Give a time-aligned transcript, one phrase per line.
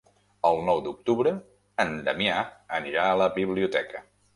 [0.49, 1.35] El nou d'octubre
[1.85, 2.41] en Damià
[2.83, 4.09] anirà a la biblioteca.